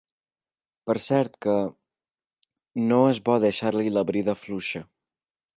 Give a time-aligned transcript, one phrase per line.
[0.89, 1.57] Per cert que...
[2.89, 4.87] no és bo deixar-li la brida fluixa.